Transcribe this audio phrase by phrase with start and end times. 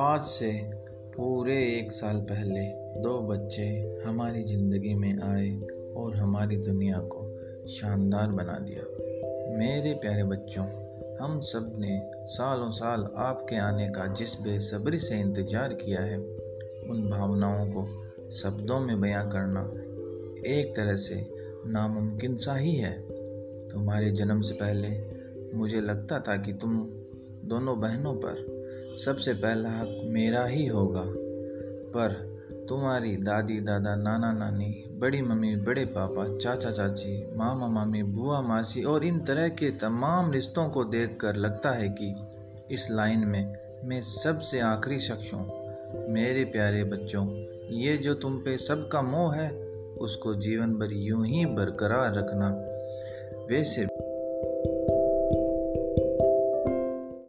[0.00, 0.50] आज से
[1.16, 2.60] पूरे एक साल पहले
[3.02, 3.64] दो बच्चे
[4.06, 5.60] हमारी ज़िंदगी में आए
[5.96, 8.82] और हमारी दुनिया को शानदार बना दिया।
[9.58, 10.64] मेरे प्यारे बच्चों,
[11.20, 16.18] हम सबने सालों साल आपके आने का जिस बेसब्री से इंतज़ार किया है,
[16.90, 17.86] उन भावनाओं को
[18.30, 19.60] शब्दों में बयां करना
[20.50, 21.26] एक तरह से
[21.66, 22.92] नामुमकिन सा ही है।
[23.68, 24.88] तुम्हारे जन्म से पहले
[25.56, 26.86] मुझे लगता था कि तुम
[27.44, 28.57] दोनों बहनों पर
[29.04, 31.04] सबसे पहला हक मेरा ही होगा।
[31.94, 38.40] पर तुम्हारी दादी, दादा, नाना, नानी, बड़ी मम्मी, बड़े पापा, चाचा, चाची, मामा, मामी, बुआ,
[38.40, 42.14] मासी और इन तरह के तमाम रिश्तों को देखकर लगता है कि
[42.74, 45.68] इस लाइन में मैं सबसे आखिरी शख्स हूँ।
[46.12, 47.26] मेरे प्यारे बच्चों,
[47.70, 49.50] ये जो तुम पे सबका मोह है,
[50.00, 52.48] उसको जीवन भर यूँ ही बरकरार रखना।
[53.50, 53.86] वैसे